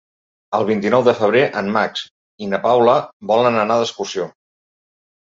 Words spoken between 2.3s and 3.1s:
i na Paula